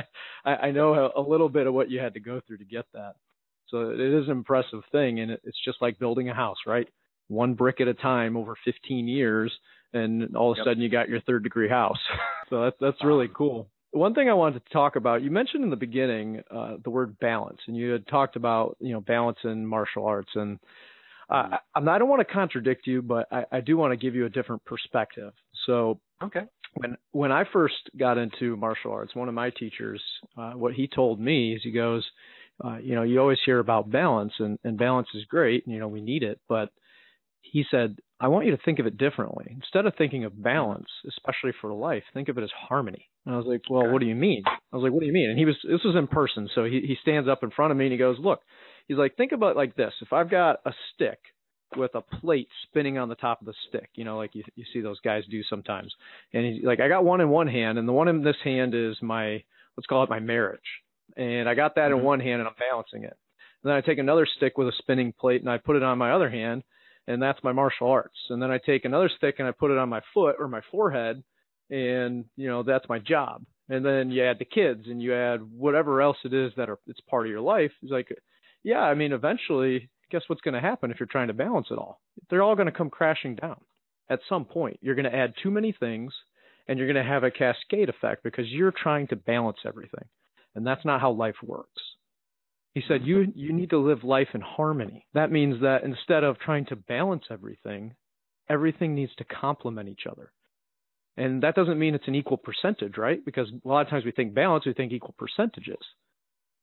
[0.46, 2.86] I, I know a, little bit of what you had to go through to get
[2.94, 3.16] that.
[3.70, 6.88] So it is an impressive thing, and it's just like building a house, right?
[7.30, 9.52] One brick at a time over 15 years,
[9.92, 10.66] and all of a yep.
[10.66, 11.98] sudden you got your third degree house.
[12.52, 13.68] so that's that's really cool.
[13.96, 17.18] One thing I wanted to talk about, you mentioned in the beginning uh, the word
[17.20, 20.60] balance, and you had talked about you know balance in martial arts, and
[21.30, 21.88] uh, mm-hmm.
[21.88, 24.26] I, I don't want to contradict you, but I, I do want to give you
[24.26, 25.32] a different perspective.
[25.66, 26.42] So okay,
[26.74, 30.02] when when I first got into martial arts, one of my teachers,
[30.38, 32.06] uh, what he told me is he goes,
[32.64, 35.80] uh, you know, you always hear about balance, and, and balance is great, and you
[35.80, 36.70] know we need it, but
[37.52, 39.46] he said, I want you to think of it differently.
[39.52, 43.10] Instead of thinking of balance, especially for life, think of it as harmony.
[43.26, 44.44] And I was like, Well, what do you mean?
[44.48, 45.30] I was like, What do you mean?
[45.30, 47.78] And he was this was in person, so he he stands up in front of
[47.78, 48.42] me and he goes, Look,
[48.88, 49.94] he's like, think about it like this.
[50.02, 51.20] If I've got a stick
[51.76, 54.64] with a plate spinning on the top of the stick, you know, like you you
[54.72, 55.94] see those guys do sometimes.
[56.34, 58.74] And he's like, I got one in one hand, and the one in this hand
[58.76, 59.44] is my
[59.76, 60.60] let's call it my marriage.
[61.18, 62.00] And I got that mm-hmm.
[62.00, 63.18] in one hand and I'm balancing it.
[63.64, 65.98] And then I take another stick with a spinning plate and I put it on
[65.98, 66.64] my other hand
[67.08, 68.18] and that's my martial arts.
[68.30, 70.62] And then I take another stick and I put it on my foot or my
[70.72, 71.24] forehead,
[71.70, 73.44] and you know that's my job.
[73.70, 76.80] And then you add the kids and you add whatever else it is that are
[76.88, 77.72] it's part of your life.
[77.82, 78.10] It's like,
[78.64, 81.78] yeah, I mean, eventually, guess what's going to happen if you're trying to balance it
[81.78, 82.00] all?
[82.30, 83.60] They're all going to come crashing down
[84.10, 84.80] at some point.
[84.82, 86.14] You're going to add too many things,
[86.68, 90.06] and you're going to have a cascade effect because you're trying to balance everything,
[90.54, 91.82] and that's not how life works.
[92.76, 95.08] He said, you, you need to live life in harmony.
[95.14, 97.96] That means that instead of trying to balance everything,
[98.50, 100.32] everything needs to complement each other.
[101.18, 103.24] And that doesn't mean it's an equal percentage, right?
[103.24, 105.80] Because a lot of times we think balance, we think equal percentages.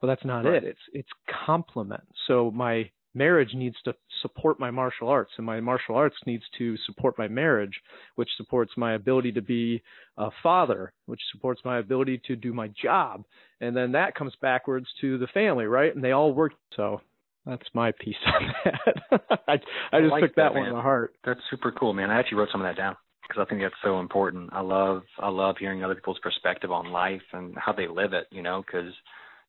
[0.03, 0.63] But that's not right.
[0.63, 0.65] it.
[0.65, 1.09] It's it's
[1.47, 2.03] complement.
[2.27, 6.77] So my marriage needs to support my martial arts and my martial arts needs to
[6.87, 7.81] support my marriage
[8.15, 9.83] which supports my ability to be
[10.19, 13.25] a father which supports my ability to do my job.
[13.61, 15.95] And then that comes backwards to the family right?
[15.95, 17.01] And they all work so
[17.45, 19.31] that's my piece on that.
[19.49, 21.15] I i just I like took that, that one to heart.
[21.25, 22.11] That's super cool man.
[22.11, 22.97] I actually wrote some of that down
[23.29, 24.51] because i think that's so important.
[24.53, 28.27] I love i love hearing other people's perspective on life and how they live it
[28.31, 28.93] you know because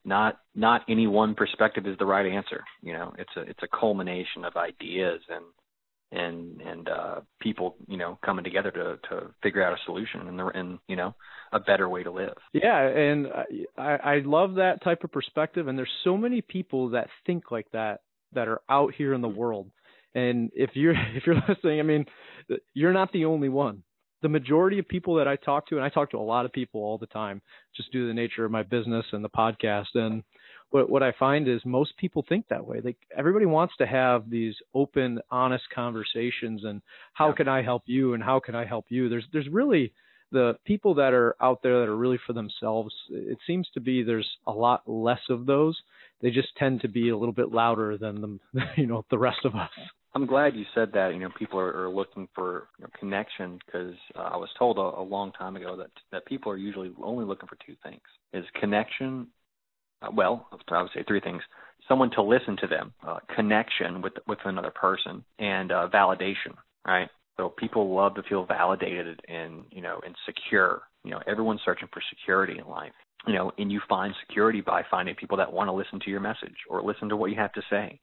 [0.04, 2.62] not not any one perspective is the right answer.
[2.82, 5.44] You know it's a it's a culmination of ideas and
[6.12, 10.40] and and uh people you know coming together to to figure out a solution and
[10.54, 11.14] and you know
[11.52, 12.36] a better way to live.
[12.52, 13.28] Yeah and
[13.78, 17.70] i i love that type of perspective and there's so many people that think like
[17.72, 18.00] that
[18.32, 19.70] that are out here in the world.
[20.14, 22.06] And if you're if you're listening i mean
[22.74, 23.82] you're not the only one
[24.24, 26.52] the majority of people that I talk to, and I talk to a lot of
[26.52, 27.42] people all the time,
[27.76, 29.94] just due to the nature of my business and the podcast.
[29.94, 30.24] And
[30.70, 32.80] what what I find is most people think that way.
[32.82, 36.80] Like everybody wants to have these open, honest conversations and
[37.12, 37.34] how yeah.
[37.34, 39.10] can I help you and how can I help you?
[39.10, 39.92] There's there's really
[40.32, 42.94] the people that are out there that are really for themselves.
[43.10, 45.78] It seems to be there's a lot less of those.
[46.22, 48.22] They just tend to be a little bit louder than
[48.54, 49.68] the you know the rest of us.
[50.14, 51.12] I'm glad you said that.
[51.12, 54.78] You know, people are, are looking for you know, connection because uh, I was told
[54.78, 58.02] a, a long time ago that that people are usually only looking for two things:
[58.32, 59.26] is connection.
[60.02, 61.42] Uh, well, I would say three things:
[61.88, 66.54] someone to listen to them, uh, connection with with another person, and uh, validation.
[66.86, 67.08] Right.
[67.36, 70.82] So people love to feel validated and you know and secure.
[71.02, 72.92] You know, everyone's searching for security in life.
[73.26, 76.20] You know, and you find security by finding people that want to listen to your
[76.20, 77.98] message or listen to what you have to say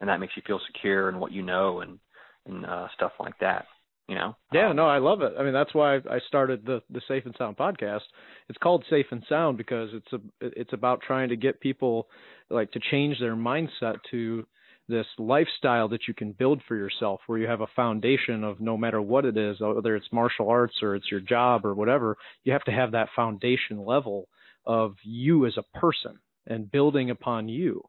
[0.00, 1.98] and that makes you feel secure in what you know and
[2.46, 3.66] and uh, stuff like that.
[4.08, 4.36] You know.
[4.52, 5.32] Yeah, no, I love it.
[5.36, 8.02] I mean, that's why I started the the Safe and Sound podcast.
[8.48, 12.06] It's called Safe and Sound because it's a it's about trying to get people
[12.48, 14.46] like to change their mindset to
[14.88, 18.76] this lifestyle that you can build for yourself where you have a foundation of no
[18.76, 22.52] matter what it is whether it's martial arts or it's your job or whatever you
[22.52, 24.28] have to have that foundation level
[24.64, 27.82] of you as a person and building upon you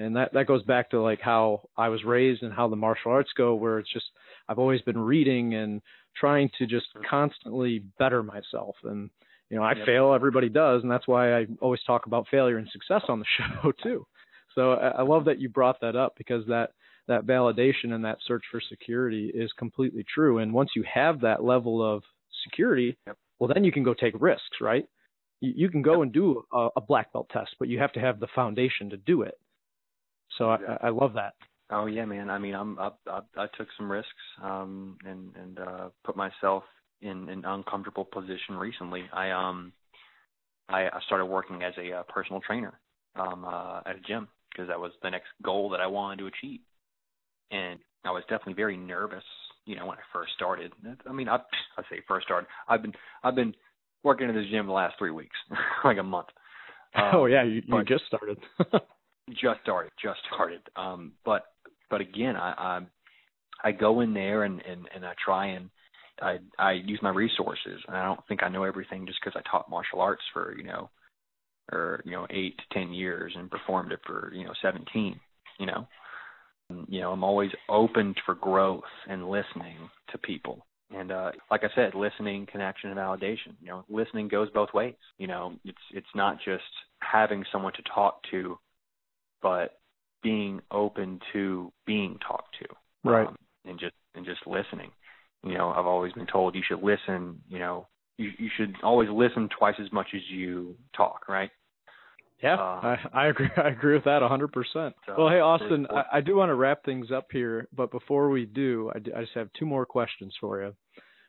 [0.00, 3.12] and that that goes back to like how I was raised and how the martial
[3.12, 4.06] arts go where it's just
[4.48, 5.80] I've always been reading and
[6.16, 9.10] trying to just constantly better myself and
[9.50, 9.86] you know I yep.
[9.86, 13.26] fail everybody does and that's why I always talk about failure and success on the
[13.62, 14.06] show too
[14.54, 16.70] so I, I love that you brought that up because that
[17.06, 21.44] that validation and that search for security is completely true and once you have that
[21.44, 22.02] level of
[22.44, 23.16] security yep.
[23.38, 24.86] well then you can go take risks right
[25.40, 26.02] you, you can go yep.
[26.02, 28.96] and do a, a black belt test but you have to have the foundation to
[28.96, 29.34] do it
[30.40, 30.78] so yeah.
[30.82, 31.34] I, I love that.
[31.70, 32.30] Oh yeah, man.
[32.30, 34.10] I mean, I'm I, I, I took some risks
[34.42, 36.64] um, and and uh, put myself
[37.00, 39.04] in an uncomfortable position recently.
[39.12, 39.72] I um
[40.68, 42.78] I, I started working as a uh, personal trainer
[43.16, 46.26] um, uh, at a gym because that was the next goal that I wanted to
[46.26, 46.60] achieve,
[47.50, 49.24] and I was definitely very nervous,
[49.64, 50.72] you know, when I first started.
[51.08, 51.36] I mean, I
[51.76, 52.48] I say first started.
[52.68, 53.54] I've been I've been
[54.02, 55.36] working in this gym the last three weeks,
[55.84, 56.28] like a month.
[56.96, 58.38] Um, oh yeah, you, you just started.
[59.30, 60.60] just started, just started.
[60.76, 61.44] Um, but
[61.90, 62.80] but again, I
[63.64, 65.70] I, I go in there and, and and I try and
[66.20, 67.80] I I use my resources.
[67.86, 70.64] And I don't think I know everything just because I taught martial arts for you
[70.64, 70.90] know,
[71.72, 75.18] or you know eight to ten years and performed it for you know seventeen.
[75.58, 75.86] You know,
[76.70, 79.76] and, you know I'm always open for growth and listening
[80.10, 80.66] to people.
[80.92, 83.54] And uh, like I said, listening, connection, and validation.
[83.60, 84.94] You know, listening goes both ways.
[85.18, 86.64] You know, it's it's not just
[87.00, 88.58] having someone to talk to,
[89.42, 89.80] but
[90.22, 93.08] being open to being talked to.
[93.08, 93.26] Right.
[93.26, 94.90] Um, and just and just listening.
[95.42, 97.40] You know, I've always been told you should listen.
[97.48, 97.86] You know,
[98.18, 101.28] you you should always listen twice as much as you talk.
[101.28, 101.50] Right.
[102.42, 103.50] Yeah, uh, I, I agree.
[103.56, 104.92] I agree with that 100%.
[105.18, 108.46] well, hey, Austin, I, I, do want to wrap things up here, but before we
[108.46, 110.74] do, I, do, I just have two more questions for you.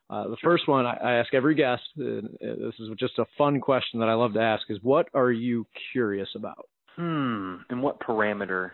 [0.10, 0.52] Uh, the sure.
[0.52, 4.14] first one I, I ask every guest, this is just a fun question that I
[4.14, 6.70] love to ask, is what are you curious about?
[6.96, 7.56] Hmm.
[7.70, 8.72] In what parameter?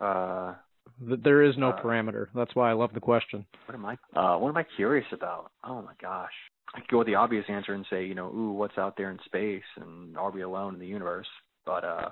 [0.00, 0.54] Uh,
[1.00, 2.26] there is no uh, parameter.
[2.34, 3.46] That's why I love the question.
[3.66, 3.94] What am I?
[4.14, 5.50] Uh, what am I curious about?
[5.64, 6.32] Oh my gosh.
[6.74, 9.10] I could go with the obvious answer and say, you know, ooh, what's out there
[9.10, 11.26] in space, and are we alone in the universe?
[11.64, 12.08] But uh,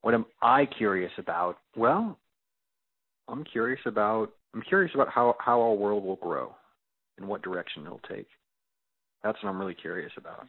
[0.00, 1.58] what am I curious about?
[1.76, 2.18] Well,
[3.28, 6.54] I'm curious about I'm curious about how how our world will grow
[7.18, 8.26] and what direction it'll take.
[9.22, 10.46] That's what I'm really curious about.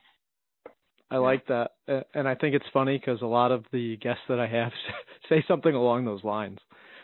[1.11, 1.71] I like that,
[2.13, 4.71] and I think it's funny because a lot of the guests that I have
[5.29, 6.57] say something along those lines.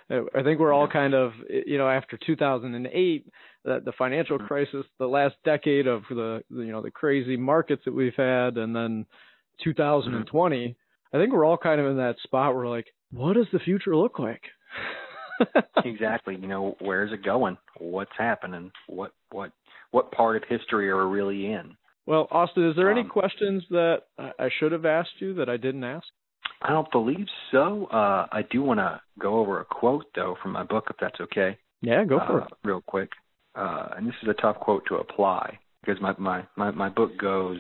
[0.10, 1.32] I think we're all kind of,
[1.66, 3.26] you know, after 2008,
[3.64, 4.48] the, the financial mm-hmm.
[4.48, 8.76] crisis, the last decade of the, you know, the crazy markets that we've had, and
[8.76, 9.06] then
[9.64, 10.76] 2020.
[11.14, 13.96] I think we're all kind of in that spot where like, what does the future
[13.96, 14.42] look like?
[15.86, 16.38] exactly.
[16.40, 17.58] You know, where's it going?
[17.78, 18.72] What's happening?
[18.88, 19.52] What what
[19.92, 21.76] what part of history are we really in?
[22.06, 25.58] Well, Austin, is there um, any questions that I should have asked you that I
[25.58, 26.08] didn't ask?
[26.62, 27.88] I don't believe so.
[27.92, 31.20] Uh, I do want to go over a quote though from my book, if that's
[31.22, 31.58] okay.
[31.82, 32.54] Yeah, go for uh, it.
[32.64, 33.10] Real quick.
[33.56, 37.18] Uh, and this is a tough quote to apply because my my my, my book
[37.20, 37.60] goes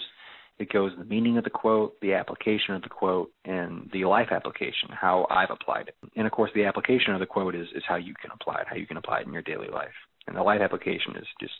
[0.61, 4.27] it goes the meaning of the quote, the application of the quote, and the life
[4.31, 5.95] application, how I've applied it.
[6.15, 8.67] And of course, the application of the quote is, is how you can apply it,
[8.69, 9.89] how you can apply it in your daily life.
[10.27, 11.53] And the life application is just,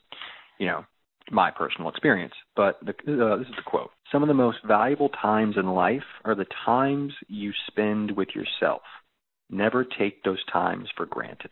[0.59, 0.85] you know,
[1.29, 2.34] my personal experience.
[2.55, 6.03] But the, uh, this is the quote Some of the most valuable times in life
[6.25, 8.81] are the times you spend with yourself.
[9.49, 11.51] Never take those times for granted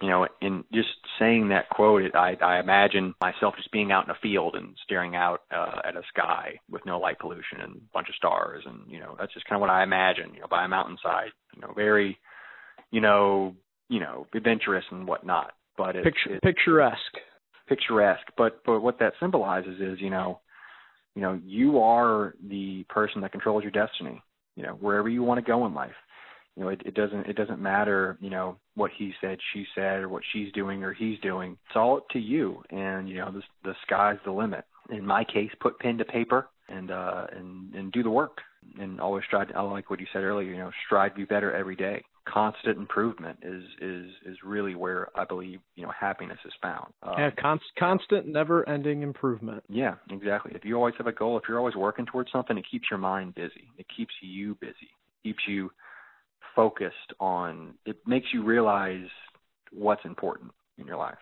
[0.00, 0.88] you know, in just
[1.18, 5.14] saying that quote, I, I imagine myself just being out in a field and staring
[5.14, 8.90] out uh, at a sky with no light pollution and a bunch of stars, and
[8.90, 11.60] you know, that's just kind of what I imagine, you know, by a mountainside, you
[11.60, 12.18] know, very,
[12.90, 13.54] you know,
[13.88, 15.52] you know, adventurous and whatnot.
[15.76, 17.18] But it's, Picture, it's picturesque.
[17.70, 20.40] Picturesque, but but what that symbolizes is, you know,
[21.14, 24.22] you know, you are the person that controls your destiny.
[24.56, 25.94] You know, wherever you want to go in life
[26.56, 30.00] you know, it, it doesn't it doesn't matter, you know, what he said, she said,
[30.00, 31.56] or what she's doing or he's doing.
[31.66, 34.64] It's all up to you, and you know, the the sky's the limit.
[34.90, 38.38] In my case, put pen to paper and uh and and do the work,
[38.78, 39.48] and always strive.
[39.48, 40.50] To, I like what you said earlier.
[40.50, 42.02] You know, strive to be better every day.
[42.26, 46.92] Constant improvement is is is really where I believe you know happiness is found.
[47.02, 49.64] Um, yeah, const, constant, never-ending improvement.
[49.68, 50.52] Yeah, exactly.
[50.54, 52.98] If you always have a goal, if you're always working towards something, it keeps your
[52.98, 53.72] mind busy.
[53.78, 54.90] It keeps you busy.
[55.22, 55.70] keeps you
[56.54, 59.06] focused on it makes you realize
[59.72, 61.18] what's important in your life.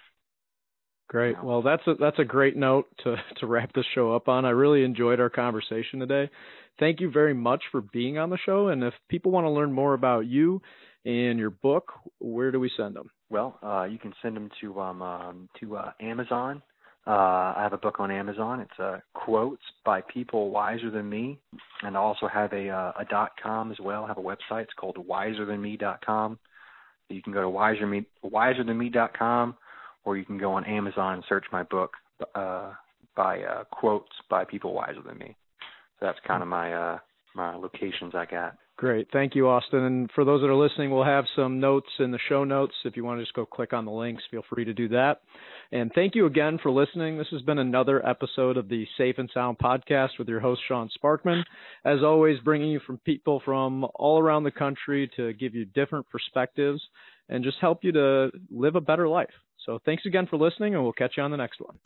[1.08, 1.42] Great.
[1.42, 4.44] Well, that's a that's a great note to to wrap this show up on.
[4.44, 6.30] I really enjoyed our conversation today.
[6.78, 8.68] Thank you very much for being on the show.
[8.68, 10.62] And if people want to learn more about you
[11.04, 13.10] and your book, where do we send them?
[13.30, 16.62] Well, uh, you can send them to um, um to uh, Amazon
[17.08, 18.60] uh, I have a book on Amazon.
[18.60, 21.38] It's uh, quotes by people wiser than me,
[21.82, 24.04] and I also have a uh, a dot com as well.
[24.04, 24.64] I have a website.
[24.64, 26.38] It's called wiserthanme.com.
[27.08, 29.56] You can go to wiserme, wiserthanme.com,
[30.08, 31.92] or you can go on Amazon and search my book
[32.34, 32.72] uh,
[33.14, 35.36] by uh, quotes by people wiser than me.
[36.00, 36.98] So that's kind of my uh,
[37.34, 38.56] my locations I got.
[38.78, 39.08] Great.
[39.12, 39.80] Thank you, Austin.
[39.80, 42.72] And for those that are listening, we'll have some notes in the show notes.
[42.84, 45.20] If you want to just go click on the links, feel free to do that.
[45.72, 47.18] And thank you again for listening.
[47.18, 50.88] This has been another episode of the Safe and Sound podcast with your host, Sean
[50.96, 51.42] Sparkman.
[51.84, 56.08] As always, bringing you from people from all around the country to give you different
[56.08, 56.80] perspectives
[57.28, 59.28] and just help you to live a better life.
[59.68, 61.76] So thanks again for listening, and we'll catch you on the next one.